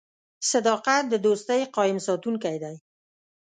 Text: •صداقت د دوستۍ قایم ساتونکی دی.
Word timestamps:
•صداقت 0.51 1.03
د 1.09 1.13
دوستۍ 1.25 1.61
قایم 1.75 1.99
ساتونکی 2.07 2.55
دی. 2.63 2.75